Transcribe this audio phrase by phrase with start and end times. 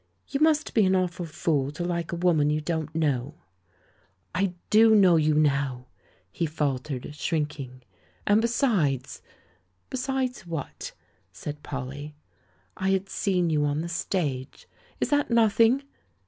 [0.27, 3.35] "You must be an awful fool to like a woman you don't know!"
[4.33, 5.85] "I do know you now,'*
[6.31, 7.83] he faltered, shrinking.
[8.25, 9.21] "And besides"
[9.91, 10.93] "Besides— what?"
[11.31, 12.15] said Polly.
[12.75, 14.67] "I had seen you on the stage;
[14.99, 15.83] is that nothing?"